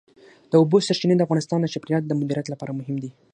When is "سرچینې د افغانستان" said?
0.87-1.59